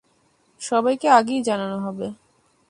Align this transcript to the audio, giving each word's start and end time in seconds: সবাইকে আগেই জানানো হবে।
সবাইকে 0.61 1.07
আগেই 1.09 1.41
জানানো 1.43 1.77
হবে। 1.79 2.07